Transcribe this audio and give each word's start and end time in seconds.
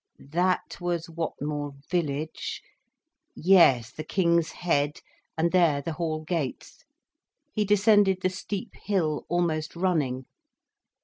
That 0.31 0.77
was 0.81 1.11
Whatmore 1.11 1.73
Village—? 1.87 2.63
Yes, 3.35 3.91
the 3.91 4.03
King's 4.03 4.51
Head—and 4.53 5.51
there 5.51 5.79
the 5.79 5.93
hall 5.93 6.21
gates. 6.23 6.85
He 7.53 7.65
descended 7.65 8.21
the 8.21 8.29
steep 8.31 8.73
hill 8.73 9.27
almost 9.29 9.75
running. 9.75 10.25